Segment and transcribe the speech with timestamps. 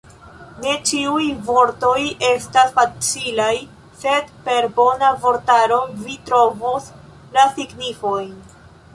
[0.61, 1.97] Ne ĉiuj vortoj
[2.29, 3.49] estas facilaj,
[4.03, 5.77] sed per bona vortaro,
[6.07, 6.89] vi trovos
[7.37, 8.33] la signifojn.